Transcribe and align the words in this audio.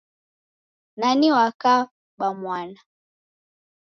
Nani 0.99 1.27
wakabamwana? 1.35 2.79